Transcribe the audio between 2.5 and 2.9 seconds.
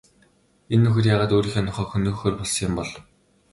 юм бол?